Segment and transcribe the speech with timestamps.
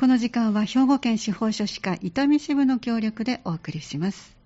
[0.00, 4.39] この時間は兵庫県司法書士会伊丹支部の協力でお送りします。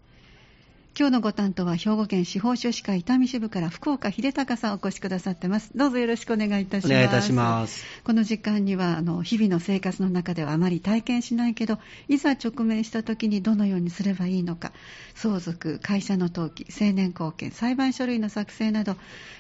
[0.97, 5.73] 今日のご担当は兵庫県司法書士会伊丹支部から福岡秀隆さんお越しくださってます。
[5.75, 6.93] どうぞよろしくお願いいたします。
[6.93, 7.85] お願いいたします。
[8.05, 14.71] この時間にはあの日々の生活の中ではあまり体験しないけどいざ直面した時にどのようにすればいいのか
[15.17, 18.95] 相続会社の登記成年後見裁判書類の作成など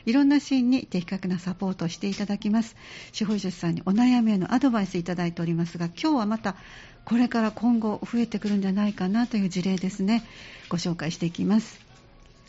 [0.06, 2.74] いろんなシーンに的確なサポートをしていただきます。
[3.12, 6.56] 司法書士さんにお悩みへのアドバイスいただいておりますが今日はまた
[7.04, 10.24] これから今後増えてくるんじゃないかなという事例ですね。
[10.68, 11.78] ご紹介していきます。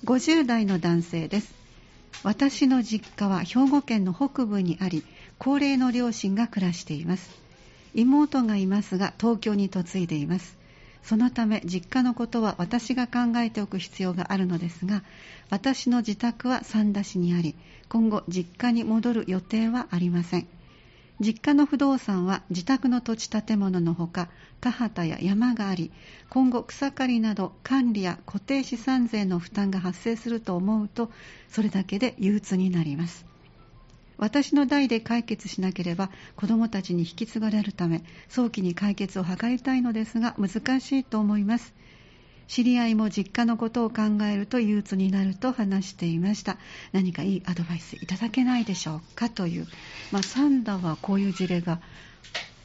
[0.06, 1.54] 50代の男性です。
[2.24, 5.04] 私の実家は兵庫県の北部にあり
[5.38, 7.30] 高齢の両親が暮らしています。
[7.94, 10.58] 妹がいますが東京に嫁いでいます。
[11.04, 15.04] そのため実家のことは私が考えておく必要があるのですが
[15.52, 17.56] 私の自宅は三田市にあり
[17.90, 20.48] 今後実家に戻る予定はありません。
[21.20, 24.30] 実家の不動産は自宅の土地建物のほか
[24.60, 25.92] 田畑や山があり
[26.30, 31.12] 今後草刈りなど管理や固定資産税の負担が発生すると思うと
[31.48, 33.26] それだけで憂鬱になります。
[34.18, 41.74] 私の代で解決しなければ子どもたちに引き継がれるため早期に解決を図りたいのですが難しいと思います。
[42.48, 46.58] 知り合いも実家のことを考えると憂鬱になると話していました。
[46.92, 49.68] 何かいいアドバイスいただけないでしょうかという、
[50.12, 51.80] まあ、サンダはこういう事例が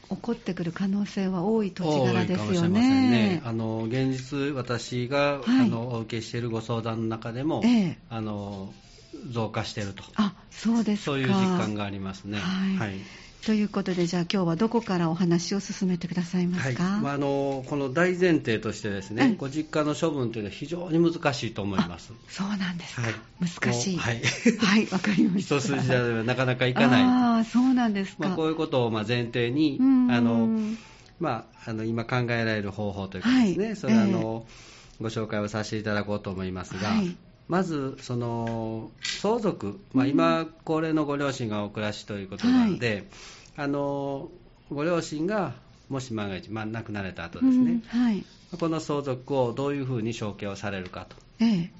[0.09, 2.81] 起こってくる可能性は多い土地柄ですよね。
[3.09, 3.41] ね。
[3.45, 8.73] あの現実、私が、はい、あのお受けしているご相談の中でも、ええ、あの
[9.29, 10.03] 増加していると。
[10.15, 12.39] あそうですそういう実感がありますね。
[12.39, 12.99] はい、はい
[13.45, 17.01] ということで、じゃあ今日はどこからお話を進めてくださいますか、はい。
[17.01, 22.13] まあ、あのこの大前提としてですね、うん、ご実家の処分というのは非常に難しいと思います。
[22.29, 23.97] そうなんですか、はい、難しい。
[23.97, 24.21] はい、
[24.59, 25.57] はい、わかりました。
[25.57, 27.01] 一筋縄ではなかなかいかない。
[27.03, 30.47] ああそうなんですか、まあ、こういうことをまあ前提にあの、
[31.19, 34.45] まあ、あの今考えられる方法というかですね、はい、それあの、
[34.99, 37.15] えー、ご紹介をさせていただこうと思いますが、はい
[37.51, 42.89] まずその相続、まあ、今、高齢のご両親がお暮らしということなので、
[43.57, 43.65] はい。
[43.65, 44.29] あの
[44.71, 45.51] ご両親が
[45.89, 48.23] もし万が一、まあ、亡くなられた後ですね、うんはい、
[48.57, 51.71] この相続をどういうふうに承継をされるかと、ええ、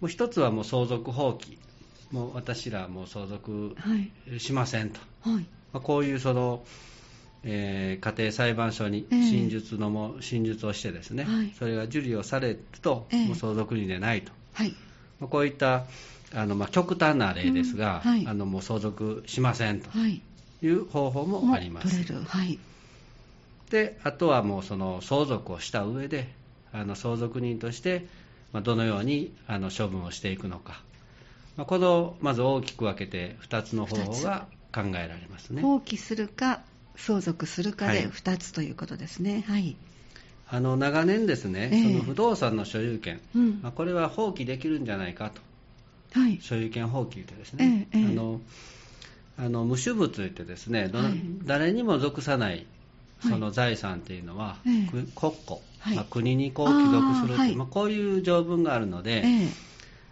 [0.00, 1.58] もう一つはもう相続放棄、
[2.12, 3.74] もう私らもう相続
[4.38, 5.42] しませんと、はい。
[5.72, 6.62] まあ、こういうその、
[7.42, 14.74] えー、家庭裁判所に真実のも、え、真実をしてですね、はい、それが受理をされると、もう相続人でないと、はい。
[15.20, 15.84] まあ、こういった
[16.34, 20.20] あのまあ極端な例ですが、うんはい、あのもう相続しませんと、はい。
[20.60, 22.04] いう方法もあります。
[22.26, 22.58] はい、
[23.70, 26.28] であとはもうその相続をした上で
[26.72, 28.06] あの相続人として
[28.52, 30.82] どのようにあの処分をしていくのか、
[31.56, 35.62] まあ、このまず大きく分けて2つの方法が考えられますね。
[35.62, 36.60] 放棄するか
[36.96, 39.44] 相続するかで2つということですね。
[39.46, 39.76] はい、はい
[40.50, 45.40] あの長年ですね、えー、その不動産の所有権、うん、まあ、これは放棄できるんじゃないかと、
[46.18, 48.40] はい、所有権放棄でですね、えーえー、あの
[49.38, 51.12] あの無主物といってですね、はい、
[51.44, 52.66] 誰にも属さない
[53.20, 55.06] その財産というのは、はい、国
[55.46, 59.24] 庫、はい、まあ、国にこう帰属するという、まあ、こういう条文があるので、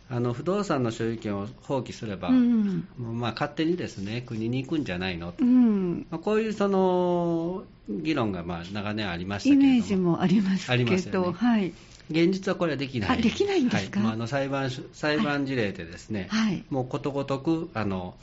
[0.08, 5.32] あの不動産の所有権を放棄すれば、うん、まあ、勝手にですね国に行くんじゃないの？
[5.32, 10.76] と、うん、まあ、こういうその議論がまあ長年ありましたけどイメージもありますけ
[11.10, 11.72] ど、ね、はい、
[12.10, 14.06] 現実はこれはできない、できないんですか、はい。
[14.06, 18.14] まあ、あの裁判裁判事例でですね、はい、もうことごとくあの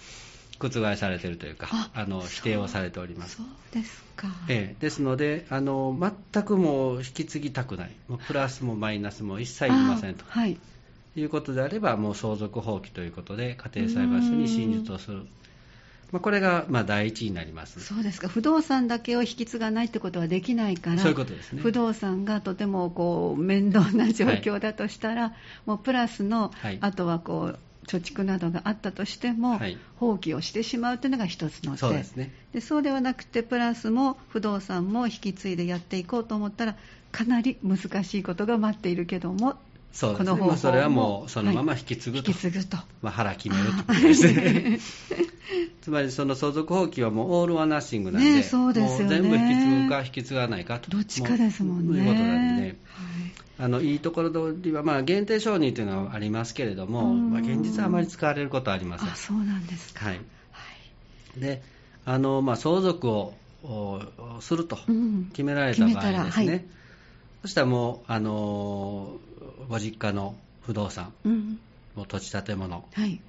[0.60, 3.38] 覆されているというか、あの否定をされております。
[3.38, 4.28] そうですか。
[4.48, 5.98] ええ、ですのであの、
[6.32, 7.92] 全くもう引き継ぎたくない、
[8.28, 10.58] プラスもマイナスも一切いりませんと、はい、
[11.16, 15.26] いうことであれば、もう相続放棄ということで、家庭裁判所に真実をする。
[16.14, 17.80] まあ、これがまあ第一になります。
[17.80, 18.28] そうですか。
[18.28, 21.62] 不動産だけを引き継がないってことはできないからそういうことですね。
[21.62, 25.34] 不動産がとてもこう面倒な状況だとしたら、はい、
[25.66, 31.78] もうプラスの、はい、あとはこう貯蓄などがあったとしても、はい、放棄をしてしまうというのが一つの手。
[31.80, 32.32] そうですね。
[32.54, 36.76] でそうではなくてプラスも不動産も引き継いでやっていこうと思ったら
[37.12, 39.58] かなり難しいことが待っているけども
[39.94, 43.94] そうですね、まあ、それはもうそのまま引き継ぐと、はい、引き継ぐと、まあ、腹決めると。
[43.94, 44.80] ですね
[45.82, 50.90] つまりその相続放棄はもうオール・ワナッシングなんで、ね、そうですよね、全部引き継ぐか引き継がないかと。
[50.90, 51.94] どっちかですもんね。
[51.94, 52.78] ということなんでね、
[53.60, 59.10] あのいいところ取りは、まあ、限定承認というのはありますけれども、まあ、現実はあまり使われることはありません。
[59.10, 60.22] あそうなんですか、はい。
[61.38, 61.62] で
[62.06, 63.34] あのまあ、相続を
[64.40, 64.78] すると
[65.32, 66.66] 決められた場合ですね、はい、
[67.44, 69.18] そしたらもうあの
[69.70, 71.60] ご実家の不動産、うん、
[71.94, 73.20] もう土地建物、はい、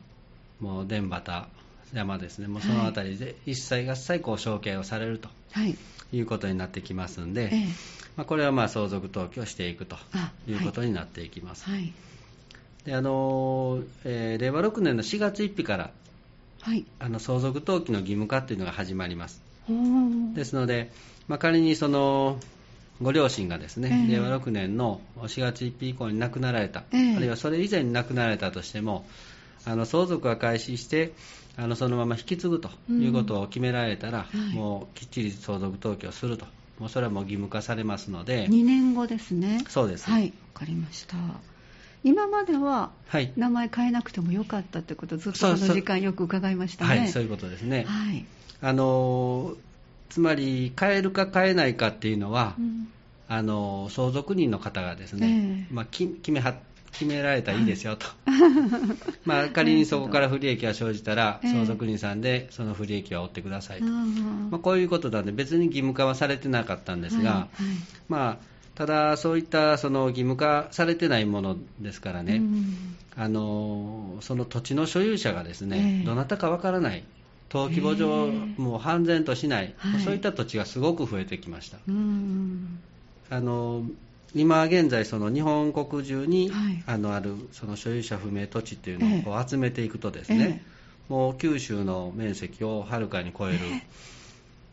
[0.60, 1.48] もう田畑
[1.92, 5.76] 山ですね、もうその辺りで一切合切こう承継をされると、はい、
[6.12, 7.66] いうことになってきますんで、ええ、
[8.16, 9.96] まあ、これはまあ相続登記をしていくと
[10.48, 10.52] い。
[10.54, 11.64] うことになっていきます。
[11.64, 11.92] はい、
[12.84, 15.90] であのえー、令和6年の4月1日から、
[16.62, 19.40] はい、あの相続登記の義務化というのが始まります。
[20.34, 20.90] ですので、
[21.28, 22.38] まあ、仮にその
[23.02, 29.04] ご両親がですね、えー、令和6年の4月1日以降に亡くなられた、えー、あるいはそれ以前に亡くなられたとしても、
[29.64, 31.12] あの相続が開始して、
[31.56, 36.46] あのそのまま引き継ぐということを決められたら、うんはい、もうきっちり相続登記をすると、
[36.78, 41.16] もうそれはもう義務化されますので、2年後ですね、そうです、はい、分かりました。
[42.02, 42.90] 今までは
[43.36, 46.98] 名前変えなくてもよかったってこと、ずっとこの時間よく伺いましたね。
[46.98, 47.84] はい、そういうことですね。
[47.88, 48.26] はい、
[48.60, 49.54] あの
[50.08, 52.88] つまり変えるか変えないかっていうのは、うん、
[53.28, 56.54] あの相続人の方がですね、えー、まあ、決めは
[56.92, 58.06] 決められたらいいですよと、
[59.26, 67.48] まあ、仮にそこから不利益が生じたら、相続人さんでその不利益は負ってくださいと、まあ、こういうことなんで、別に義務化はされてなかったんですが、はいはい、
[68.08, 72.42] まあ、ただ、そういったその義務化されてないものですからね、
[73.16, 77.04] あのその土地の所有者がですね、えー、どなたかわからない。
[77.52, 81.78] 登記簿上、もう半然としない、はい、そういった土地がすごく増えてきました。
[83.30, 83.84] あの
[84.34, 90.62] 今現在、その日本国中に、はい、あのあるその所有者不明土地っていうのを集めていくとですね、え
[91.08, 93.86] え、もう九州の面積をはるかに超える、え、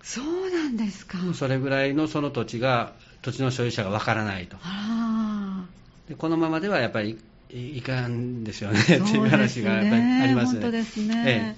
[0.02, 1.20] そうなんですか。
[1.36, 4.58] それぐらいのその土地が土地の所有者がわからないと。
[6.10, 7.20] でこのままではやっぱり
[7.52, 8.80] いかんですよね。
[8.80, 10.62] っていう話がやっぱりありますね。
[10.62, 11.56] 本当ですね、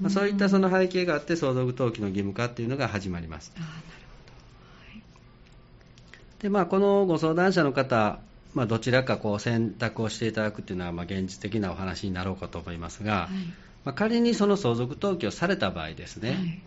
[0.00, 3.52] まあ、そういったその背景があって相続登記の義務化っていうのが始まります。
[3.56, 3.78] あなるほ
[4.90, 5.02] ど。
[6.42, 8.20] でまあ、このご相談者の方、
[8.54, 13.30] まあ、どちらかこう選択をしていただくというのはまあ現実的なお話になろうかと思いますが、はい、
[13.84, 16.62] まあ、仮にその相続登記をされた場合ですね、はい、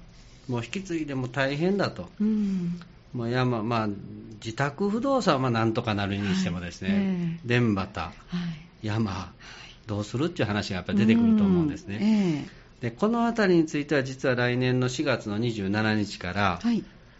[0.48, 2.80] もう引き継いでも大変だと、うん、
[3.14, 3.90] もう山まあ、
[4.44, 6.98] 自宅不動産はなんとかなるにしてもですね、はい。
[7.00, 8.18] えー、田畑、
[8.82, 9.34] 山、
[9.88, 12.00] どうするっていう話がやっぱり出てくると思うんですね。
[12.02, 16.60] えー、でこの辺りについては実は来年の4月の27日から、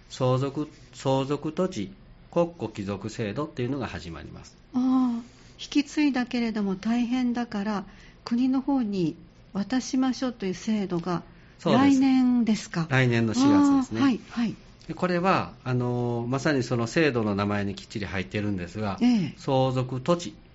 [0.10, 1.92] 相続相続土地
[2.32, 4.58] 国庫帰属制度っていうのが始まります。
[4.74, 5.22] ああ
[5.60, 7.86] 引き継いだけれども大変だから
[8.26, 9.16] 国の方に
[9.54, 11.22] 渡しましょうという制度が
[11.64, 12.88] 来年ですか？
[12.90, 14.02] 来年の4月ですね。
[14.02, 14.56] はい、はい。
[14.96, 20.51] これはあのまさにその制度の名前にきっちり入っているんですが、ええ、相続土地あ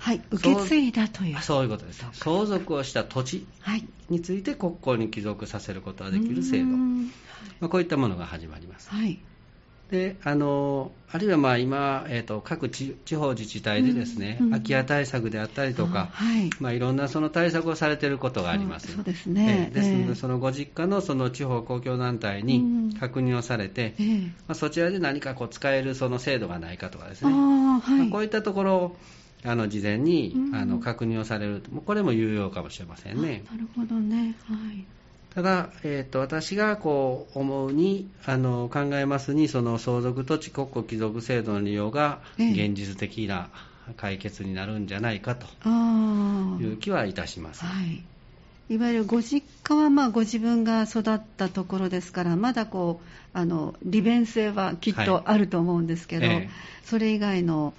[0.00, 1.42] はい受け継いだという。
[1.42, 2.04] そういうことです。
[2.12, 3.46] 相続をした土地
[4.08, 9.18] について国庫に帰属させることができる制度、まあ、こういったものが始まります、はい。
[9.90, 16.48] であのあるいはまあ今、えーと、各地方自治体でですね、うんうん、空き家対策であったりとか、はい。
[16.60, 18.94] まあ、いろんなその対策をされていることがあります。
[18.94, 27.98] そうですね、えー、ですので、そのご実家のその地方公共団体に確認をされて、うん、まあ、そちらで何かこう使えるその制度がないかとかですね、はい。
[27.98, 28.96] まあ、こういったところを
[29.44, 33.44] あの事前に、あの確認をされると、これも有用かもしれませんね。
[33.50, 34.84] なるほどね、はい。
[35.34, 43.48] ただ、えーと、私がこう思うにあの考えますにその相続土地国庫帰属制度の利用が現実的な
[43.96, 45.46] 解決になるんじゃないかと
[46.60, 47.64] いう気はいたします。
[47.64, 48.02] はい。
[48.68, 56.50] いわゆるご実家はまあご自分が育ったところですから、まだこうあの利便性はきっとあると思うんですけど、はいええ、
[56.84, 57.74] それ以外の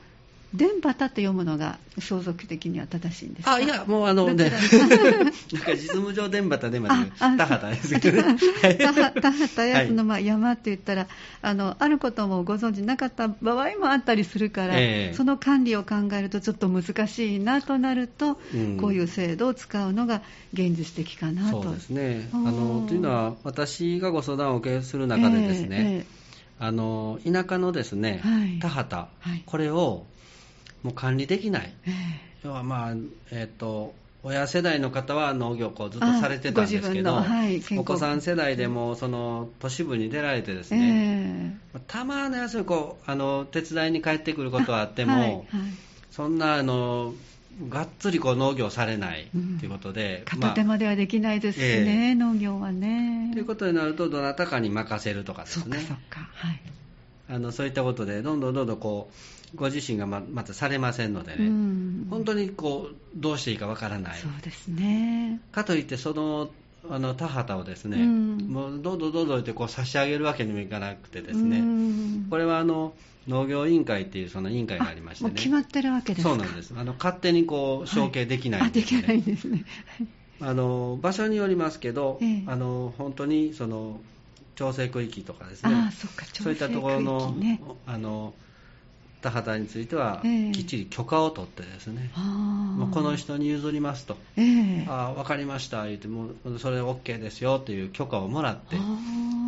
[0.53, 3.53] 電波と読むのが相続的には正しいんですか？
[3.55, 4.51] あいやもうあのね。
[5.53, 8.37] なんか実務上電波と電波で田畑ですけどね
[8.77, 11.09] 田畑やそのまあ山って言ったら、はい、
[11.41, 20.21] あのあることもご存知なかった場合もあったりするから、えー、その管理を考えるとちょっと難しいなとなると、うん、こういう制度を使うのが
[20.53, 21.63] 現実的かなと。
[21.63, 22.29] そうですね。
[22.33, 26.21] あのというのは私がご相談を受けする中でですね、えーえー
[26.63, 30.05] あの田舎のですね、はい、田畑、はい、これを
[30.83, 32.91] もう管理できない、えー、要はまあ、
[33.31, 45.43] えっ、ー、と親世代の方は農業をずっとされてたんですけど、はい、お子さん世代でもその都市部に出られてですね、えー、たまにこうあの手伝いに帰ってくることはあっても、はいはい、
[46.11, 47.15] そんなあの
[47.67, 49.27] がっつりこう農業されない
[49.59, 53.31] ということで、うん、片手間ではできないですしね、えー、農業はね。
[53.33, 55.79] ということになると、どなたかに任せるとかですね。
[55.79, 56.61] そっかはい、
[57.29, 64.17] あのそういったことで、どんどんどんどんこうご自身がままたされませんのでね、うん、本当にこうどうしていいかわからない。
[64.17, 65.39] そうですね。
[65.51, 66.49] かといって、その
[66.89, 72.93] あの田畑をですね、うん、もうどんどんどんどんってこう差し上げるわけにもいかなくてですね、うん、これはあの
[73.27, 79.65] 農業委員会っていうその委員会がありましてね、決まってるわけですそうなんですあの勝手にこう承継できないんです、ねはい、できないんですね
[80.41, 83.99] あの場所によりますけど、えー、あの本当にその
[84.55, 85.91] 調整区域とかですね
[86.33, 88.33] そういったところのね、あの
[89.21, 90.21] 田畑については、
[90.53, 98.77] きっちり許可を取ってですね、もうこの人に譲りますと、えー、あ分かりました言ってもそれ OK ですよという許可をもらって。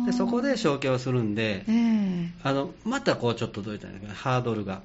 [0.06, 4.82] でそこで承継をするんで、えー、あのまたこうちょっとどういったんですかハードルが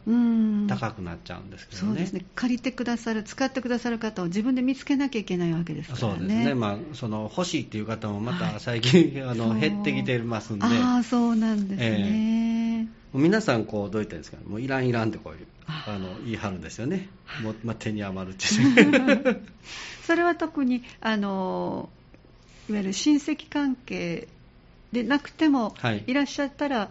[0.69, 2.25] 高くなっちゃうんですけどね、そうですね。
[2.35, 6.19] 借りてくださる使ってくださる方を自分で見つけなきゃいけないわけですからね。
[6.19, 10.65] そうですね、まあ、その欲しいっていう方もまた最近、はい、あの減ってきてますんで。
[10.65, 12.78] ああそうなんですね、えー
[13.13, 15.97] 皆さんこうどういったんですかもういらんいらんってこういうあ。
[15.97, 17.09] の言い張るんですよね。
[17.43, 18.45] も、まあ、手に余るって
[20.05, 21.89] それは特にあの
[22.69, 24.27] いわゆる親戚関係
[24.91, 26.89] でなくても、はい、いらっしゃったら、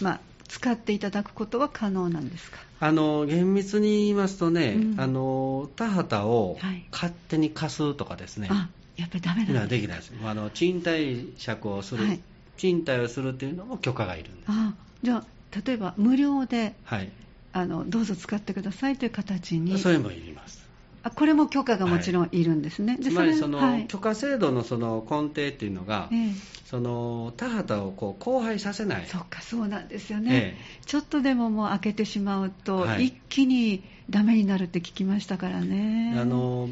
[0.00, 2.58] まあ、使っていただくことは可能なんですか？
[2.80, 6.56] あの厳密に言いますとね、うん、あの田畑を
[6.92, 10.12] 勝手に貸すとかですね、はい、やっぱりダメなんできないです。
[10.24, 12.20] あの賃貸借をする、はい、
[12.56, 14.44] 賃貸をするっていうのも許可がいるんです。
[14.48, 17.10] あじゃあ例えば無料で、はい、
[17.52, 19.78] あのどうぞ使ってくださいという形に。
[19.78, 20.66] それもいります。
[21.02, 26.32] あこれも許可がもちろんいるんですね、はい、つまりその、はい、許可制度のその根底っていうのが、ええ、
[26.66, 29.06] その田畑をこう荒廃させない。
[29.06, 36.14] そうかそうなんですよね、え、ちょっとでももう開けてしまうと、一気にダメになるって聞きましたからね。
[36.18, 36.68] あの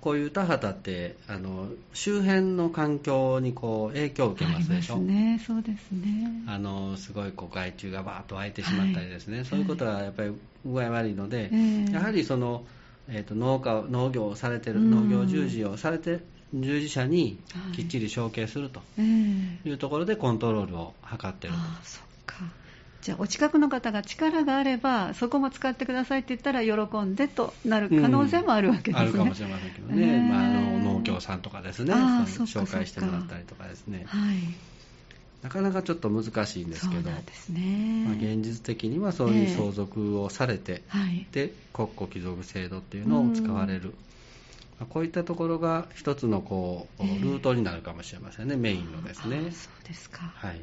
[0.00, 4.98] こういう田畑ってあの周辺の環境にこう影響を受けますでしょ？
[4.98, 6.42] ね、そうですね。
[6.46, 10.32] あのすごいこう害虫がバーッと湧いてしまったりですね、はい、そういうことはやっぱり
[10.64, 12.64] 具合悪いので、えー、やはりその、
[13.08, 16.20] えーと、農家農業をされてる、農業従事をされて
[16.54, 17.38] 従事者に
[17.74, 21.58] きっちり承継するというところでコントロールを図ってると。
[21.58, 22.44] あそっか
[23.02, 30.18] じゃあお近くの方が力があればそこも使ってくださいって言ったら喜んでとなる可能性もあるわけですね、うん、あるかもしれませんけどね、え。
[30.18, 31.92] ー、まあ、あの農協さんとかですね。
[31.92, 34.36] 紹介してもらったりとかですね、はい、
[35.42, 43.94] なかなかちょっと難しいんですけど、ね、まあ、現実的にはそういう相続をされて、えーはい、で国庫帰属制度っていうのを使われる、
[44.78, 49.50] まあ、こういったところが一つのこうルートになるかもしれませんね、えー、メインのですね。
[49.50, 50.60] そうですか、はい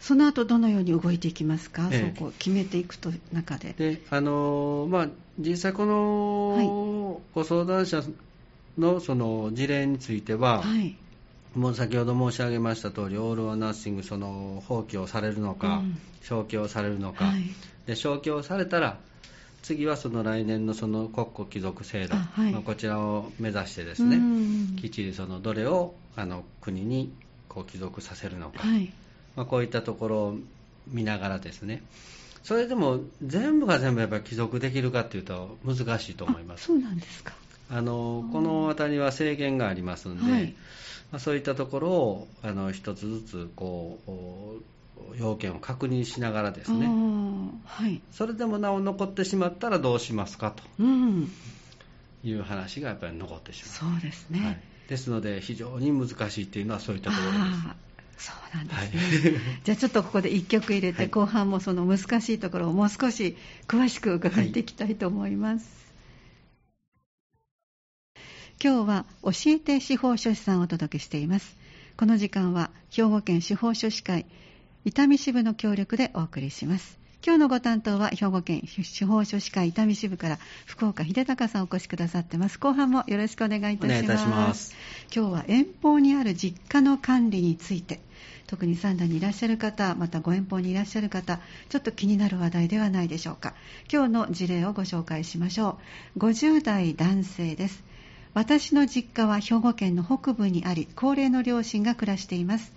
[0.00, 3.74] その後どのように動いていきますか、ええ、そこ決めていくと中で。
[3.76, 8.02] であのまあ、実際、このご相談者
[8.78, 10.96] のその事例については、はい、
[11.54, 17.42] もう先ほど申し上げました通り、オール・オア・ナッシング、その放棄をされるのか、うん、消去をされるのか、はい、
[17.86, 18.98] で消去をされたら、
[19.62, 24.18] 次はその来年のその国庫帰属制度、はい、まあ、こちらを目指してですね、
[24.80, 27.12] きっちりそのどれをあの国に
[27.48, 28.66] こう帰属させるのか。
[28.66, 28.90] はい
[29.36, 30.36] まあ、こういったところを
[30.88, 31.82] 見ながらですね。
[32.42, 36.66] それでも全部が全部やっぱり帰属できるかというと難しいと思います。
[36.66, 37.34] そうなんですか。
[37.70, 40.54] あのこの辺りは制限がありますので、はい、
[41.12, 46.88] まあ、そういったところをあの一つずつこう要件を確認しながらですね、
[47.64, 50.62] はい、それでもなお残ってしまったらどうしますかと。
[52.22, 53.92] いう話がやっぱり残ってしまう。
[53.92, 57.89] そうですね、はい、ですので非常に難しいというのはそういったところです
[58.20, 63.36] そうなんですね、はい、じゃあちょっとここで1曲入れて、はい、後半もその難しいところをもう少し
[63.66, 65.66] 詳しく伺っていきたいと思います、
[68.14, 68.24] はい、
[68.62, 71.60] 今日は教えて司法書士さんをお届けしています。
[71.96, 74.24] この時間は兵庫県司法書士会
[74.86, 82.58] 伊丹支部の協力でお送りします今日のご担当は兵庫県司法書士会伊丹支部から福岡秀隆さんお越しくださってます。
[82.58, 84.74] 後半もよろしくお願いいたします。
[85.14, 88.00] 今日は遠方にある実家の管理について
[88.46, 93.52] 特に三段にいらっしゃる方またご遠方にいらっしゃる方ちょっと気になる話題ではないでしょうか。
[93.92, 95.78] 今日の事例をご紹介しましょ
[96.16, 96.20] う。
[96.20, 97.84] 50代男性です。
[98.32, 102.72] 私の実家は兵庫県の北部にあり高齢の両親が暮らしています。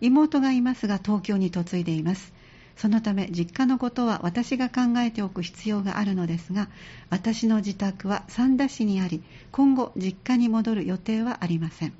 [0.00, 2.34] 妹がいますが東京に嫁いでいます
[2.76, 6.68] そのため実家のことは私が考えておく必要があるのですが
[7.08, 11.92] 私の自宅は三田市にあり今後実家に戻る予定はありません。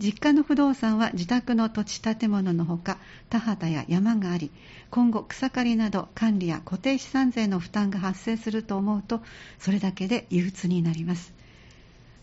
[0.00, 2.98] 実家の不動産は自宅の土地建物のほか
[3.30, 4.50] 田畑や山があり
[4.90, 9.22] 今後草刈りなど管理や固定資産税の負担が発生すると思うと
[9.60, 11.32] それだけで憂鬱になります。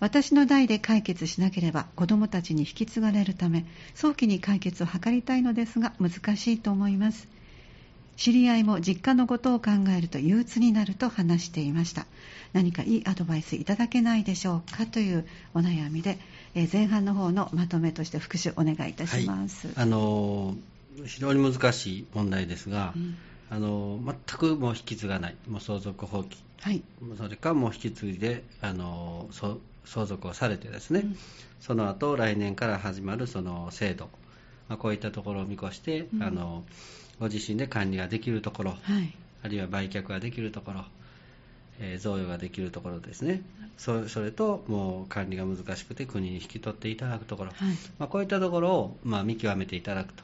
[0.01, 7.27] 私の代で解決しなければ子どもたちに引き継がれるため早期に解決を図りたいのですが難しいと思います。
[8.18, 12.06] 知り合いも実家のことを考えると憂鬱になると話していました。
[12.53, 16.20] 何かいいアドバイスいただけないでしょうかというお悩みで、
[16.53, 20.56] え前半の方のまとめとして復習お願いいたします、はい、あの
[21.06, 23.18] 非常に難しい問題ですが、うん、
[23.50, 25.36] あの全くもう引き継がない。
[25.48, 26.84] もう相続放棄、はい、
[27.18, 31.18] それかもう引き継いであのそ相続をされてですね、うん、
[31.60, 34.10] その後来年から始まるその制度、
[34.68, 36.63] まあ、こういったところを見越して、うん、あの
[37.22, 39.13] ご自身で管理ができるところ、はい、
[39.44, 40.86] あるいは売却ができるところ、
[41.80, 43.44] えー、贈与ができるところですね。
[43.78, 50.24] そそれともう管理が難しくて国に引き取っていただくところ、はい、まあ、こういったところを、まあ、見極めていただくと。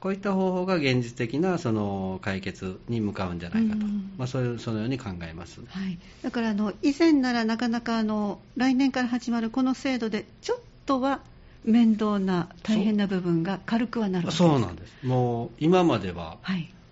[0.00, 3.86] こういった方法が現実的なその解決に向かうんじゃないかと、
[4.18, 11.20] まあ、そういうそのように考えます、はい、だからあの以前ならなかなかあの来年から始まるこの制度でちょっとは
[11.64, 14.60] 面倒な大変な部分が軽くはなるそう。
[14.60, 15.06] なんです。
[15.06, 16.38] もう今までは、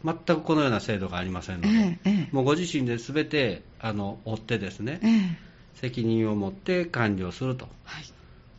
[0.05, 5.39] 全くこのような制度がありませんので、ええ、もうご自身で全てあの追ってですね、え、
[5.75, 8.05] 責任を持って管理をすると、はい、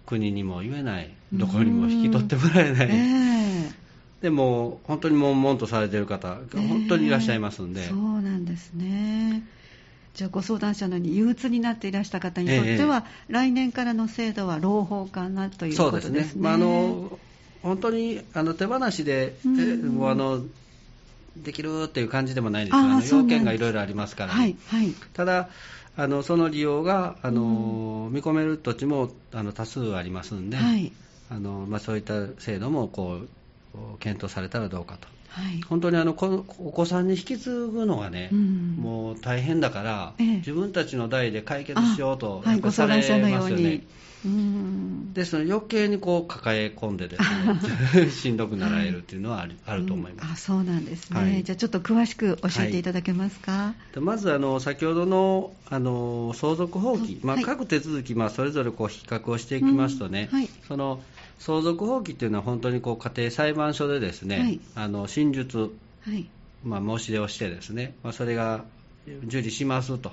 [0.05, 2.89] 国にも言えない、どこにも引き取ってもらえない、
[4.21, 9.43] でも本当に悶々とされている方が本当にいらっしゃいますんで、えー、そうなんですね
[10.13, 16.09] じゃあご相談者のように憂鬱になっていらした方にとっては、えー、来年からの制度は朗報かなということですね。
[16.09, 17.19] そうですね、まあ、あの
[17.63, 20.43] 本当にあの手放しで、うん、もうあの
[21.37, 25.49] できるっていう感じでもないんですが、あの要件がいろいろありますから、ねはいはい、ただ
[25.97, 30.91] あの、その利用があの、うん、見込める土地もあの多数ありますんで、はい、
[31.29, 33.19] あのまあ、そういった制度もこ
[33.73, 35.07] う検討されたらどうかと。
[35.29, 38.75] はい、本当にあのお子さんに引き継ぐのがね、うん、
[39.15, 43.85] 大変だから、ええ、自分たちの代で解決しようと、はい、ご相談者のように。
[45.13, 61.01] ですので余計にこう抱え込んでですね しんどくなられるっていうのはあるはい、あると思います、うん、あそうなんですね、はい、じゃあちょっと詳しく教えていただけますか、はい、まずあの先ほどのあの相続放棄、まあ、各手続き、まあ、それぞれこう比較をしていきますとね、うん、その
[61.39, 65.69] 相続放棄っていうのは本当にこう家庭裁判所でですね、はい、あの真実、は
[66.13, 66.27] い。
[66.63, 68.65] まあ、申し出をしてですね、まあ、それが
[69.25, 70.11] 受理しますと。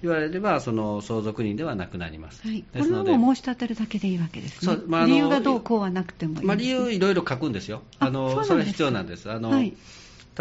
[0.00, 7.82] 言われればその相続人ではなくなります、はい、これを申し立てるだけでいいわけですね、まあ、理由がどうこうはなくてもいい、ね、まあ、理由いろいろ書くんですよ。
[7.98, 9.28] あのそれは必要なんです。
[9.28, 9.74] あの、はい、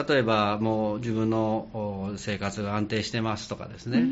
[0.08, 4.04] 例えばもう自分の生活が安定してますとかですね。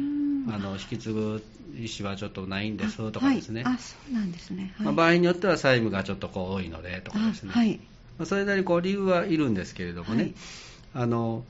[0.52, 1.44] あの引き継ぐ
[1.76, 7.80] 意思はちょっとないんですとかですね、あ、はい、そうなんですね、はい、まあ、場合によっては債務がちょっとこう多いのでとかですね、はい、
[8.18, 10.34] まあ、それなりにこう理由はいるんですけれどもね、
[10.94, 11.44] あの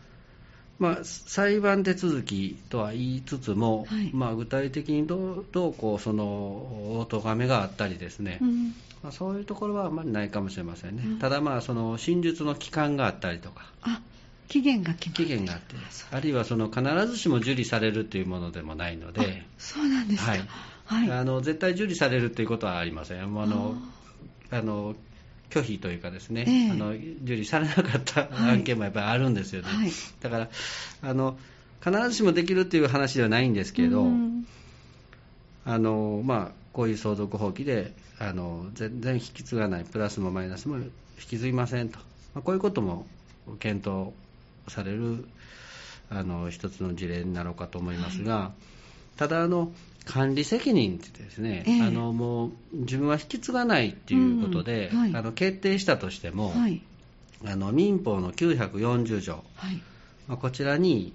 [0.77, 13.71] まあ、裁判手続きとは言いつつも、まあ、具体的にどうどうこうそのお咎めがあったりですね、うん、まあ、そういうところはあまりないかもしれませんね、うん、ただ、まあ、その真実の期間があったりとか。
[13.81, 14.01] あ
[14.47, 15.75] 期限が決ま期限があって
[16.11, 19.43] あるいはその必ずしも受理されるというものでもないので。
[19.57, 20.47] そうなんですか、はい。
[20.85, 23.23] はい、あの絶対受理されるということはありません。
[23.23, 23.75] あの
[24.51, 24.95] あの
[25.49, 30.49] 拒否というかですね、えー、あの受理されなかった案件もやっぱりあるんですよね、はい、だから
[31.01, 31.37] あの
[31.83, 34.07] 必ずしもできるという話ではないんですけど、
[35.65, 41.99] あのまあ、こういう相続放棄であの全然引き継がないプラスもマイナスも引き継ぎませんと、
[42.33, 43.05] まあ、こういうことも
[43.59, 44.13] 検討
[44.67, 45.27] される
[46.09, 48.51] あの一つの事例になろうかと思いますが、は
[49.15, 49.71] い、ただあの、
[50.05, 56.81] 管理責任ってですね、えー、あのもう自分は引き継がないっていうことで、うんはい、あの決定したとしても、はい、
[57.45, 59.81] あの民法の940条、はい。
[60.27, 61.13] まあ、こちらに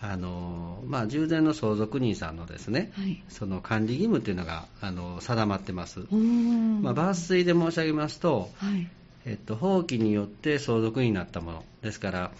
[0.00, 8.88] あの、まあ、従前の相続人さんのですね、はい、その管理義務というのがあの定まってます、まあ、抜粋で申し上げますと、はい
[9.24, 11.64] えっと、放棄によって相続人になったもの。
[11.82, 12.30] ですから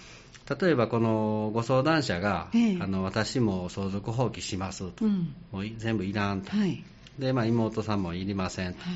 [0.60, 6.84] 例えばこのご相談者が、ええ、あの私も相続放棄しますと、うん、もう全部いらんと、はい、
[7.18, 8.94] でまあ、妹さんもいりませんと、はい、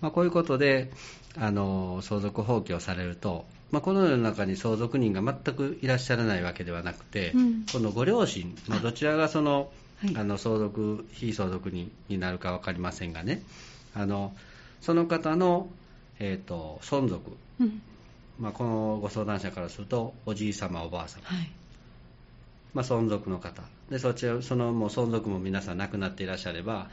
[0.00, 0.92] まあ、こういうことで
[1.36, 13.42] あの相続放棄をされると、まあ、この世の中に相続人が全くいらっしゃらないわけではなくて、うん、このご両親、まあ、どちらがそのはい、あの相続、非相続人になるか分かりませんがね、
[13.94, 14.34] あの
[14.80, 15.68] その方の、
[16.18, 17.82] えーと、存続、うん。
[18.38, 21.50] まあ、このご相談者からするとおじい様おばあ様、はい。
[22.74, 23.62] まあ、存続の方。
[23.90, 26.88] でそちらそのもう存続も皆さん亡くなっていらっしゃれば、はい、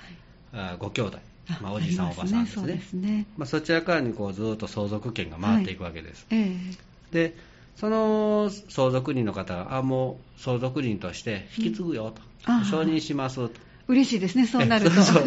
[0.54, 1.20] あご兄弟。
[1.62, 3.26] まあ、おじいさん、おばさんですね、そね。
[3.38, 6.26] まあ、そちらからにこうずっと相続権が回っていくわけです。
[6.30, 6.40] はい。
[6.40, 7.36] えー、で
[7.76, 13.52] その相続人の方が、あもう相続人として引き継ぐよと、うん、承認しますと。
[13.88, 14.92] 嬉しいですね、そうなると。
[15.04, 15.24] そう。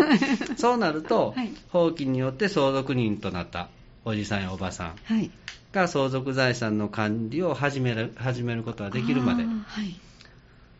[0.56, 3.68] そうなると、 はい、放棄によって相続人となった
[4.06, 5.30] おじさんやおばさん、はい、
[5.72, 9.50] が相続財産の管理を始める始めることができるまで、は
[9.82, 10.00] い、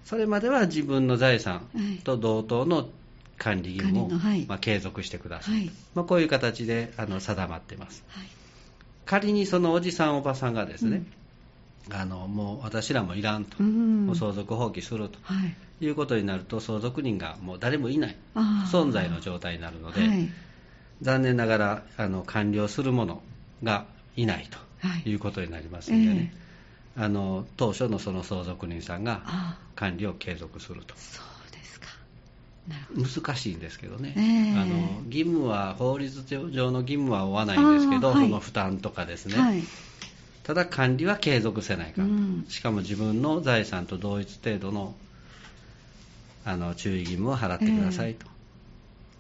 [0.05, 1.69] それまでは自分の財産
[2.05, 2.89] と同等の
[3.37, 8.05] 管理義務を、はい、まあ、継続してください、はい、まあ、こういう形であの定まっています、
[9.05, 11.03] 仮にそのおじさんおばさんがですね、
[11.91, 15.35] あのもう私らもいらんと、もう相続放棄すると、は
[15.81, 18.17] い、いうことになると相続人がもう誰もいない
[18.71, 20.31] 存在の状態になるので、はい、
[21.03, 23.23] 残念ながらあの完了する者
[23.63, 23.85] が
[24.17, 25.15] いないとい。
[25.15, 26.33] うことになりますのでね、
[26.97, 30.95] えー、あの当初のその相続人さんが管理を継続すると。
[32.97, 39.63] 難しいんですけどね、えー、あの義務は法律上の義務は負わないんですけど、はい、その負担とかですね、はい、
[40.43, 44.95] ただ管理は継続せないか、うん、しかも自分の財産と同一程度の
[46.45, 48.27] あの注意義務を払ってくださいと。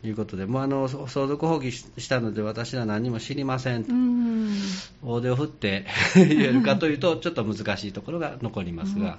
[0.08, 3.92] いうことで、もうあの相続放棄したので私は何も知りませんと、
[5.04, 9.18] 大手を振って 言えるかというと、ちょっと難しいところが残りますが。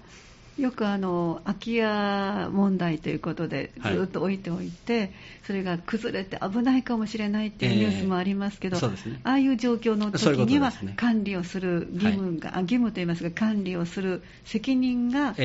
[0.57, 5.11] よくあの空き家問題ということでずっと置いておいて、はい、
[5.45, 15.35] それが崩れて危ないかもしれないっていうニュースもありますけど、えーね、ああいう状況の時には管理をする義務が、はい、義務といいますか管理をする責任が、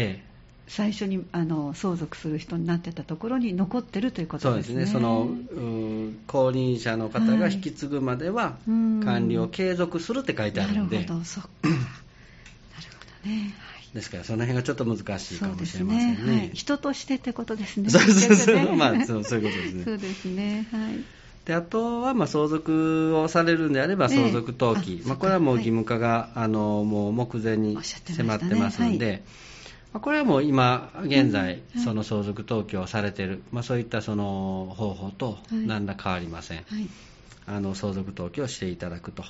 [0.69, 4.75] 最初にあの相続する人になってたところに残ってるということですね。
[4.75, 4.93] そうですね。
[4.93, 5.29] その
[6.27, 10.97] 後任者の方が引き継ぐまでは、管理を継続するって書いてあるんで。
[10.99, 11.51] なるほど、そっか。
[11.63, 11.85] なるほ
[13.25, 13.55] どね。
[13.95, 16.33] ですからその辺がちょっと難しいかもしれませんね。
[16.33, 17.91] ねはい、人としてってことですね。
[17.91, 19.85] そうそうそう、まあそうそういうことですね。
[19.85, 20.69] そうですね。
[20.73, 21.05] はい。
[21.45, 29.23] であとはまあ相続をされるんであれば相続登記、えー、まあ、これはもう義務化が、はい、あのもう目前に迫ってますので、ねはい、
[29.93, 36.65] まあ、これはもう今現在、その相続登記をされている、まあ、そういったその方法と何ら変わりません、
[37.47, 39.23] あの相続登記をしていただくと。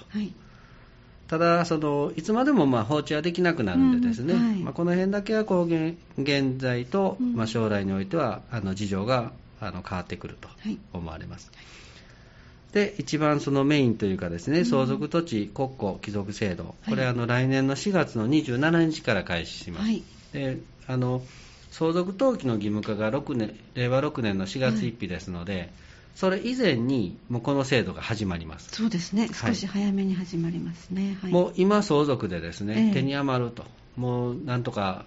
[1.28, 4.46] ただその、いつまでもまあ放置はできなくなるんで、ですね、うん。
[4.48, 10.50] はい、まあ、この辺だけはこう現現在と、まあ、将来においてはあの事情があの変わってくると
[10.92, 11.50] 思われます。
[11.54, 20.21] はい、で一番そのメインというか、ですね相続土地国庫帰属制度、これ、あの来年の4月の27日から開始します。
[20.32, 21.22] であの
[21.70, 25.72] 相続登記の義務化が6年令和6年の4月1日ですので、
[26.14, 28.70] それ以前にもうこの制度が始まります。
[28.72, 33.64] そうですね、少し早めに始まりますね、はい、もう今、相続でですね、えー、手に余ると、
[33.96, 35.06] もうなんとか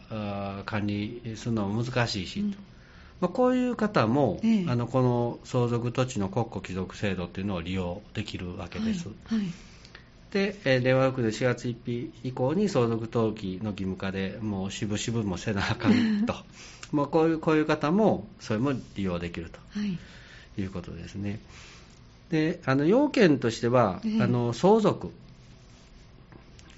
[0.66, 2.52] 管理するのも難しいしと、うん、
[3.22, 9.08] まあ、こういう方も、えー、あのこの相続土地の国庫帰属制度というのを利用できるわけです。
[9.26, 9.48] はい、はい
[10.36, 16.36] で、え令和6年4月1日以降に相続登記の義務化でもう渋々もせなあかんと。
[16.91, 19.98] まあこういうこういう方もそれも利用できると、はい。
[20.62, 21.39] いうことですね。
[22.32, 25.12] であの要件としては、えー、あの相続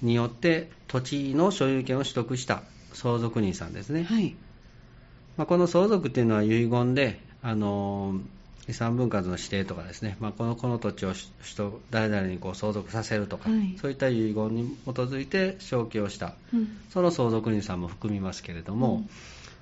[0.02, 4.36] によって土地の所有権を取得した相続人さんですね、はい。
[5.36, 8.20] まあ、この相続っていうのは遺言であの
[8.68, 11.12] 遺産分割の指定とかですね、まあ、このこの土地を
[11.90, 19.08] 誰々にこう相続させるとか、はい、そういった遺言に基づいて承継をした、うん、その相続人さんも含みますけれども、うん、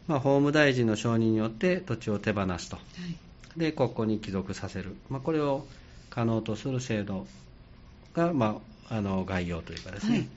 [0.08, 3.16] まあ、法務大臣の承認によって土地を手放すと、はい。
[3.56, 5.66] で国庫に帰属させる、まあ、これを
[6.10, 7.26] 可能とする制度
[8.14, 10.28] が、まあ、あの概要というかですね、はい、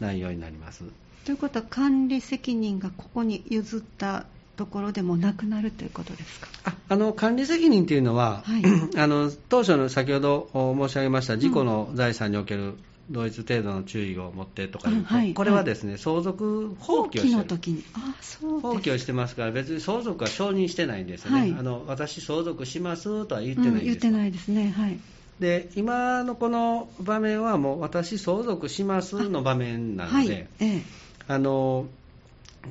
[0.00, 0.84] 内容になります。
[1.24, 4.26] ということは管理責任がここに譲った
[4.56, 6.48] ところでもなくなるということですか？
[6.64, 8.62] ああの管理責任というのは、はい、
[8.98, 12.74] あの当初の先ほど申し上げました事故の財産における
[13.10, 17.84] 同一程度の注意を持ってとか、はい、これはですね、はい、相続放棄をして時に。
[17.94, 24.98] あそう放棄をしてますから、別に相続は承認してないんですよね、はい、あの私、相続しますとは言ってないんです、うん、言ってないですね、はい、
[25.38, 30.82] で今のこの場面は、もう私、相続しますの場面なので、ええ、
[31.28, 31.86] あの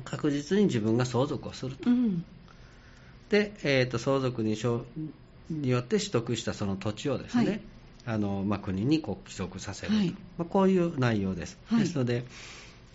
[0.04, 1.90] 確実に自分が相続をすると。
[1.90, 2.24] うん、
[3.30, 4.56] で、えーと、相続に
[5.50, 7.60] によって取得したその土地をですね、
[8.04, 11.58] あのまあ、国にこう帰属させると、はい、まあ、こういう内容です。
[11.66, 12.24] はい、ですので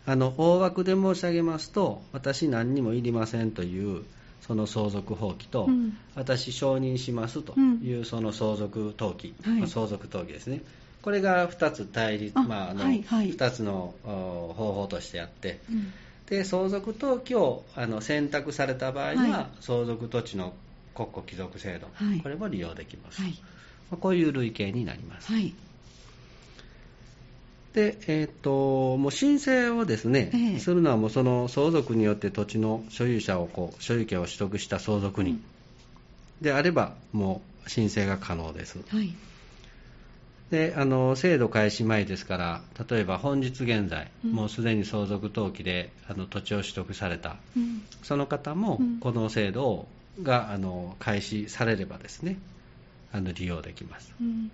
[0.06, 4.04] あの大枠で申し上げますと私何にもいりませんという
[4.42, 10.62] その相続放棄と、うん、私承認しますというその相続登記、うんまあ、相続登記ですね、
[11.02, 15.94] これが2つ対立、まああのはいはい、2つの方法としてあって、うん、
[16.32, 20.54] で相続登記をあの選択された場合は、はい、相続土地の
[20.96, 21.88] 国庫帰属制度、
[22.24, 23.22] これも利用できます。
[24.00, 25.30] こういう類型になります。
[25.30, 25.54] はい、
[27.74, 35.44] で、えーと、もう申請をですね、えー、するのはもうその相続によって土地の所有者をこう所有権を取得した相続人
[36.39, 38.80] であれば、もう申請が可能です。
[38.88, 39.13] はい
[40.52, 49.88] であの制度開始前ですから、例えば本日現在、うん、もうすでに相続登記であの土地を取得された、うん、その方もこの制度
[50.22, 52.38] があの開始されればですね、
[53.14, 54.14] あの利用できます。
[54.20, 54.52] うん、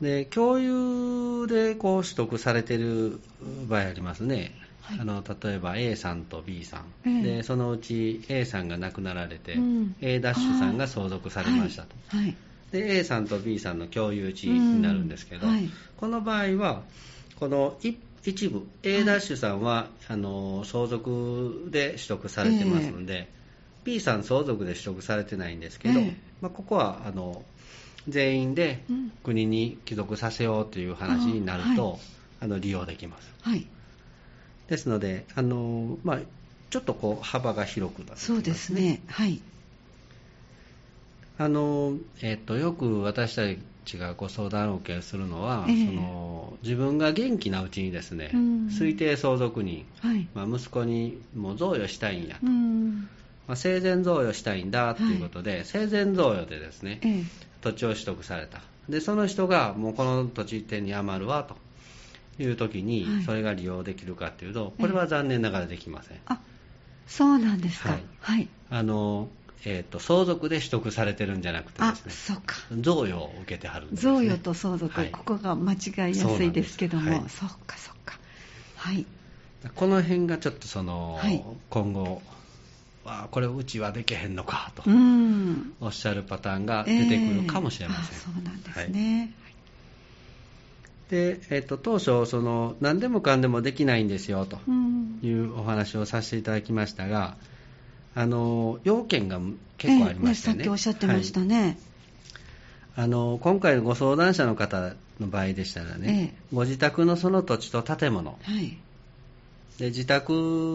[0.00, 3.20] で共有でこう取得されている
[3.68, 12.36] 場合ありますね、はい、あの例えば A さんと B さん、えー、でそのうち A さんが亡くなられて、うん、A ダッシュさんが相続されましたと、はいはい、
[12.72, 16.82] で A さんと B さんの共有地になるんですけど、うん、この場合は
[17.38, 17.76] この
[18.24, 23.26] 一部 A ダッシュさんは、あの相続で取得されてますので、えー、
[23.84, 27.42] B さん相続で取得されてないんですけど、えー、まあ、ここはあの
[28.08, 28.82] 全員で
[29.24, 31.98] 国に帰属させようという話になると、
[32.40, 33.32] うん、あの利用できます。
[33.40, 33.66] はい、
[34.68, 36.18] ですので、あのまあ、
[36.68, 39.00] ちょっとこう幅が広くなって、ね、そうですね。
[39.08, 39.40] はい。
[41.40, 43.42] あのえっと、よく私た
[43.86, 53.08] ちがご相談を受けするのは、えー、その自分が元気なうちにですね、うん、推定相続人、はい、まあ、息子にも贈与したいんやと、うん、
[53.48, 57.24] まあ、生前贈与したいんだということで、はい、生前贈与でですね、えー、
[57.62, 58.60] 土地を取得された。
[58.90, 61.56] でその人がもうこの土地手に余るわと。
[62.38, 66.40] いう時に、それが利用できるかというとこれは残念ながらできません、えー、あ
[67.06, 69.28] そうなんですか、はい、はい、あの
[69.64, 72.12] えーと、相続で取得されてるんじゃなくてですね。
[72.12, 72.56] そうか。
[72.72, 78.18] 贈与を受けてはるんです、ね、贈与と相続、はい、ここが間違いやすいですけども、はい、そうかそうか。
[78.76, 79.06] はい。
[79.74, 82.22] この辺がちょっとその、はい、今後
[83.04, 84.82] あこれうちはできへんのかと
[85.80, 89.34] おっしゃるパターンが出てくるかもしれません、えー、そうなんですね、
[91.10, 94.58] で、えーと、当初その、何でもかんでもできないんですよと
[95.22, 97.36] いうお話をさせていただきましたが、
[98.14, 99.38] あの要件が
[99.78, 108.76] 結構ありましてね、えー、さっきおっしゃってましたね、はい、あの今回のご相談者の方の場合でしたらね、えー、ご自宅のその土地と建物、はい、
[109.78, 110.32] で自宅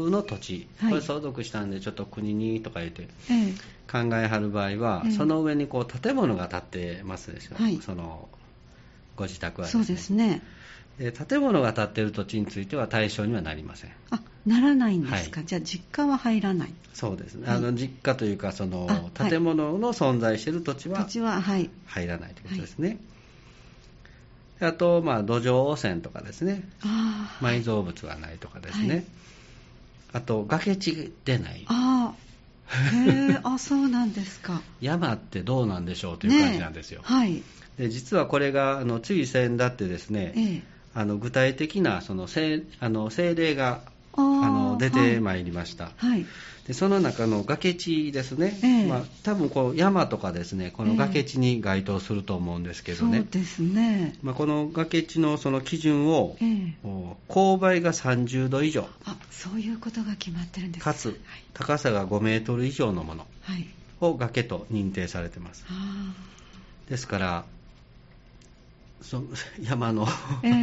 [0.09, 3.07] の土地、これ相続したんでちょっと国にとか言って
[3.91, 8.29] 考えはる場合は、えー、その上にこう建物が建ってますでしょ、はい、その
[9.15, 10.41] ご自宅は、ね、そうですね
[10.97, 13.91] で建物が建っている土地については対象にはなりません。
[14.11, 16.73] あならないんですか、はい、じゃあ実家は入らない。
[16.93, 22.99] そうですね、はい、あの実家というかその建物の存在している土地は土地は、はい、入らないということですね、
[24.61, 26.63] あと、まあ、土壌汚染とかですね。
[27.41, 29.05] 埋蔵物がないとかですね、
[30.13, 31.65] あと崖地でない。
[31.67, 32.13] あ
[32.67, 34.61] へえあそうなんですか。
[34.81, 37.43] 山ってどうなんでしょうという感じなんですよ、ね、はい。
[37.77, 40.63] で実はこれがあのつい先だってですね、ええ、
[40.95, 43.81] あの具体的なその政あの政令が
[44.17, 46.25] あの出てまいりました、はい、
[46.67, 56.75] でその中の崖地ですね、ええ、まあ、多分こう山とかですねこの崖地に該当すると思うんですけどね、そうですね、まあ、この崖地のその基準を、ええ、
[57.27, 58.87] 勾配が30度以上。
[59.03, 60.83] あそういうことが決まってるんです。
[60.83, 61.15] かつ、はい、
[61.53, 63.27] 高さが5メートル以上のもの
[63.99, 65.73] を崖と認定されてます、は
[66.87, 67.45] い、ですから
[69.05, 69.23] そ
[69.61, 70.07] 山の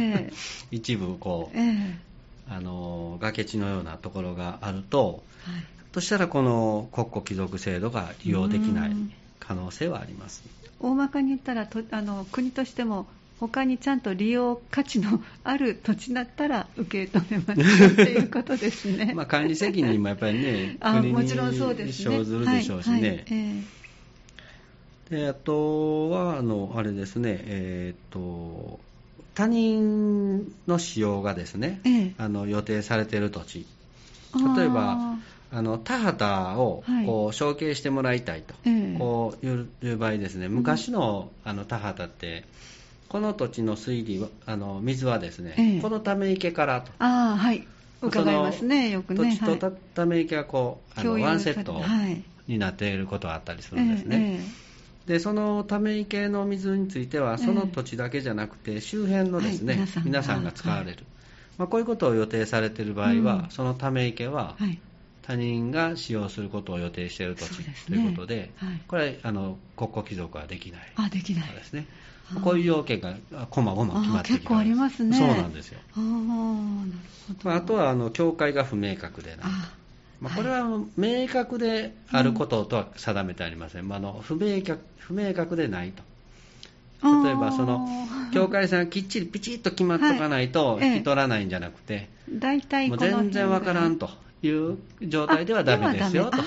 [0.71, 2.13] 一部こう、ええ。
[2.49, 8.95] あの崖地のようなところがあると、はい、としたらこの国庫帰属制度が利用できない
[9.39, 10.43] 可能性はあります。
[10.81, 13.07] 大まかに言ったらとあの国としても
[13.39, 19.13] 他にちゃんと利用価値のある土地だったら受け止めますということですね。
[19.15, 23.25] まあ管理責任もやっぱりねあ国に生ずるでしょうしね、
[25.13, 28.79] えー、であとはあのあれですねえっ、と
[29.35, 33.65] 他人の使用がですね、ええ、あの予定されている土地。
[34.57, 35.17] 例えば
[35.51, 38.55] あの田畑をこう承継してもらいたいと、
[38.97, 42.45] こういう場合ですね昔のあの田畑って
[43.07, 46.91] この土地の水利あの水はですね、え、このため池からと。
[46.97, 47.67] あはい。
[48.01, 49.37] 伺いますねよくね。
[49.39, 51.81] 土地とため池がこう、あのワンセット
[52.47, 54.41] になっていることがあったりするんですね、
[55.07, 60.97] でそのため池の水についてはその土地だけじゃなくて周辺のですね、はい、皆,皆さんが使われる、はい、
[61.57, 64.55] まあ、こういうことを予定されている場合は、うん、そのため池は
[65.21, 70.81] 他人が使用することを予定している土地、ね、ということで、はい、これはあの国庫帰属はできない。
[70.95, 71.51] あできない。
[71.51, 71.85] ですね。
[72.43, 73.15] こういう要件が
[73.49, 75.17] こまごま決まってき結構ありますね。
[75.17, 75.79] そうなんですよ。
[75.95, 75.99] あ,、
[77.43, 79.45] まあ、あとはあの境界が不明確でない
[80.23, 80.63] まあ、これは
[80.95, 86.01] 明確であることとは定めてありません、まあ、の不明確不明確でないと。
[87.25, 87.89] 例えばその
[88.31, 94.09] 境界線がきっちりピチッと決まっとかないと引き取らないんじゃなくて、大体もう全然わからんと
[94.41, 96.37] いう状態ではダメですよと。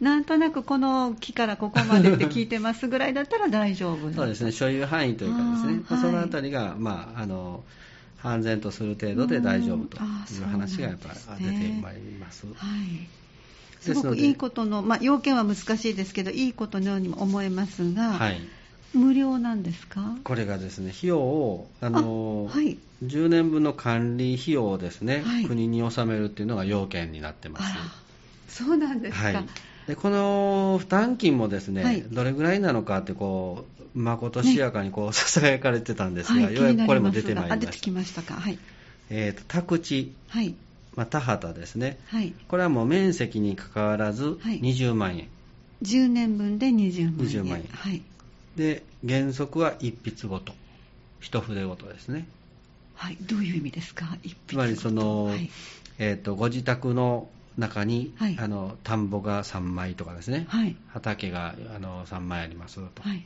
[0.00, 7.62] なんとなくこの木からここまでって聞いてますぐらいだったら大丈夫そうですね、所有範囲というかですね、はい、そのあたりが、まあ、あの
[8.24, 12.46] 安全とする程度で大丈夫という話がやっぱり出てまいります。
[12.46, 13.08] はい。
[13.80, 18.40] すごくいいことの、まあ、要件は難しいですけど、いいことのようにも思えますが、はい、
[18.94, 20.16] 無料なんですか？
[20.24, 27.60] これがですね費用をあのはい、10年分の管理費用をですね、はい、国に納めるっていうのが要件になってま
[28.48, 28.64] す。
[28.64, 29.46] そうなんですか、はい、
[29.86, 37.66] でこの負担金もですね、はい、どれぐらいなのかってこうまことしやかにこう ささやかれてたんですが、ようやくこれも出てまいりました。
[37.66, 38.34] 出てきましたか。
[38.34, 38.58] はい。
[39.10, 40.54] えーと、宅地、はい。
[40.96, 45.28] まあ、田畑ですね、はい、これはもう面積にかかわらず20万円、はい、
[45.82, 48.02] 10年分で20万円 ,20 万円、はい、
[48.56, 50.54] で原則は一筆ごと。
[51.20, 52.26] 一筆ごとですね。
[52.94, 53.16] はい。
[53.20, 54.16] どういう意味ですか？
[54.22, 55.50] 一筆つまりその、はい、
[55.98, 57.28] えーと、ご自宅の
[57.58, 63.24] 中に、はい、あの田んぼが3枚とかですね、はい、畑があの3枚ありますと、はい、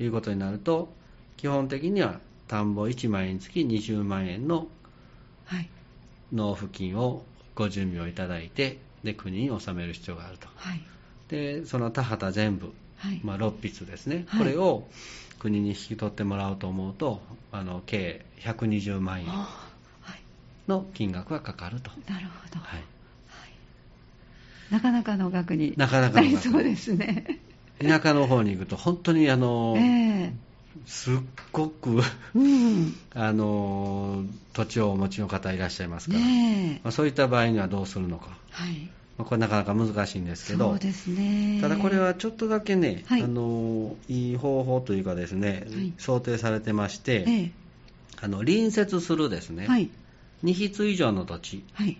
[0.00, 0.88] いうことになると
[1.36, 4.68] 基本的には田んぼ1枚につき20万円の
[6.32, 10.80] 納付金をご準備をいただいてで国に納める必要があると、はい、
[11.28, 14.86] でその田畑全部、はい、まあ、6筆ですね、はい、これを
[15.38, 17.20] 国に引き取ってもらおうと思うと
[17.52, 19.26] あの計120万円
[20.66, 21.90] の金額がかかると。
[22.10, 22.82] なるほど、はい。
[24.70, 27.40] なかなかの額になかりそうですね。
[27.80, 30.32] 田舎の方に行くと本当にあの、えー、
[30.86, 31.14] すっ
[31.52, 32.00] ごく
[32.34, 38.90] うん、 あの土地をお持ちの方いらっしゃいますから、ねまあ、そういった場合にはどうするのか、はい。
[39.16, 40.70] まあ、これなかなか難しいんですけど。
[40.70, 41.58] そうですね。
[41.60, 47.50] ただこれはちょっとだけね、はい、あのいい方法というかですね、はい、想定されてまして、ええ、
[48.20, 49.90] あの隣接するですね、はい、
[50.44, 51.98] 2筆以上の土地、はい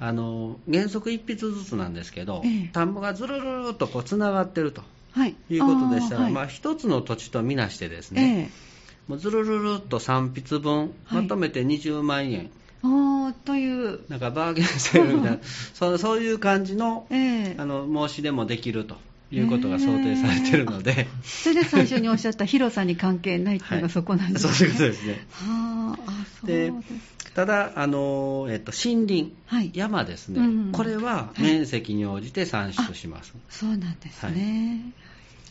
[0.00, 4.82] あの原則1筆ずつなんですけど、ええ、田んぼがずるるるっとこうつながってると
[5.12, 8.70] はい、いうことでしたら、まあ、一つの土地とみなしてですね、え
[9.08, 12.48] もうずるるるっと3筆分まとめて20万円、
[12.82, 14.00] はい、という。
[14.08, 15.38] なんかバーゲンセールみたいな
[15.74, 17.56] そうそういう感じの,、え。
[17.58, 18.96] あの申し出もできると
[19.32, 25.26] いうことが想定されているので、それで最初におっしゃった広さに関係ないっていうのがそこなんですね、はい、そういうことですね。
[25.30, 27.20] はあ、そうです。
[27.34, 33.34] ただ、あのえっと、森林、はい、山ですね、うん、これは面積に応じて算出します。
[33.48, 34.80] そうなんですね。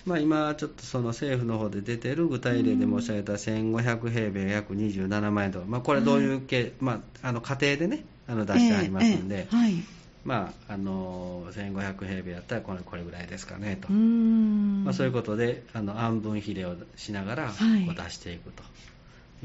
[0.06, 17.54] まあ、今、ちょっとその政府の方で出ている具体例で申し上げた1500平米約27万円とか、まあ、これどういう系、まあ、あの家庭でね、あの出してありますんで、えーえーはいまあ、あの1500平米やったらこれこれぐらいですかねと、まあ、そういうことであの安分比例をしながらこ
[17.92, 18.64] う出していくと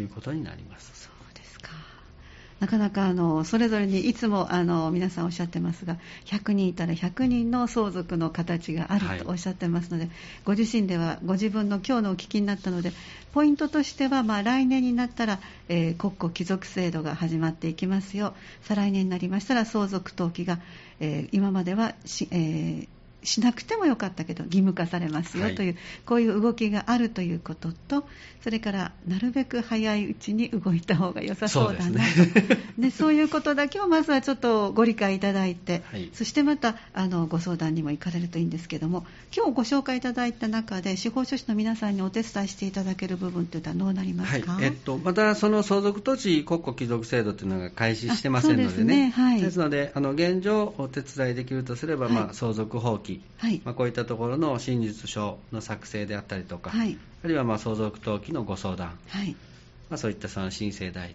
[0.01, 1.14] いうことになります。
[2.61, 10.13] なかなかあのそれぞれにいつもあの皆さんおっしゃってますが100人いたら100人の相続の形があるとおっしゃってますので、はい、
[10.45, 12.93] ご自身ではご自分の今日のお聞きになったので
[13.33, 18.33] ポイントとしては、まあ、来年になったら、えー、国庫帰属制度が始まっていきますよ。
[18.63, 20.61] 再来年になりましたら相続登記が、
[21.01, 22.89] えー、今まではし、えー
[23.25, 28.05] しなくてもよかったけど義務化されますよという、はい、こういう動きがあるということと
[28.45, 32.15] それからなるべく早いうちに動いた方が良さそうだなと。
[32.15, 44.65] そうで、 ね、そういうことだけをまずはちょっとご理解いただいて、はい、そしてまたあのご相談にも行かれるといいんですけども今日ご紹介いただいた中で司法書士の皆さんにお手伝いしていただける部分というのはどうなりますか、はい。
[44.65, 49.11] えっと、またその相続土地国庫帰属制度というのが開始してませんのでね、ね。
[49.11, 53.61] はい、ですのであの現状お手伝いできるとすれば、まあ、相続放棄、はい。
[53.65, 59.37] まあ、こういったところの真実書の作成であったりとか、はい、あるいはまあ相続登記のご相談、はい。
[59.91, 61.09] まあ、そういったその申請代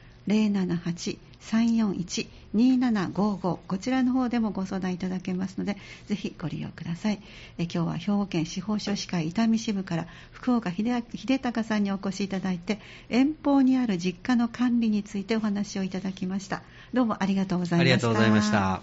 [2.53, 5.77] 078-341-2755こちらの方でもご相談いただけますので
[6.07, 7.19] ぜひご利用ください。
[7.57, 11.03] え今日は兵庫県司法書士会伊丹支部から福岡秀
[11.39, 12.79] 隆さんにお越しいただいて
[13.09, 16.63] 遠方にある実家の管理についてお話をいただきました。
[16.93, 17.93] どうもありがとうございました。
[17.93, 18.81] ありがとうございました。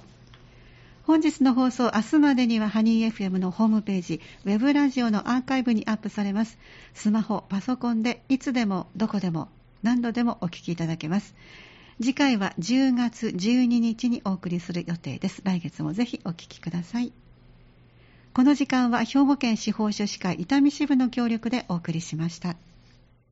[1.07, 6.59] 本日の放送、明日までにはハニー FM のホームページ、ウェブラジオのアーカイブにアップされます。
[6.95, 9.49] スマホ、パソコンでいつでもどこでも
[9.83, 11.35] 何度でもお聞きいただけます。
[12.03, 15.43] 次回は10月12日にお送りする予定です。
[15.45, 17.13] 来月もぜひお聞きください。
[18.33, 22.57] この時間は兵庫県司法書士会伊丹支部の協力でお送りしました。